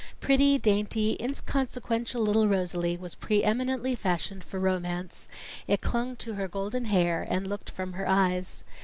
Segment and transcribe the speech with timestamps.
[0.19, 5.29] Pretty, dainty, inconsequential little Rosalie was preëminently fashioned for romance;
[5.67, 8.63] it clung to her golden hair and looked from her eyes.